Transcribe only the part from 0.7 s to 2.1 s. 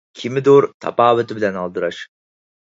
«تاپاۋىتى» بىلەن ئالدىراش.